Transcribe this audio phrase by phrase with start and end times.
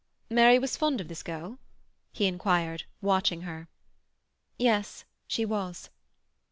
[0.31, 1.59] "Mary was fond of this girl?"
[2.11, 3.67] he inquired, watching her.
[4.57, 5.91] "Yes, she was."